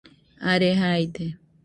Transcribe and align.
are 0.51 0.69
jaide 0.79 1.25